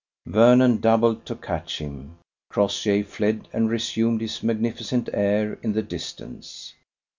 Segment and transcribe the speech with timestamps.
[0.25, 2.17] Vernon doubled to catch him.
[2.49, 6.73] Crossjay fled and resumed his magnificent air in the distance.